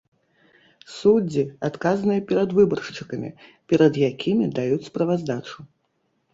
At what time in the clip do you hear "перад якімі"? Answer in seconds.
3.73-4.51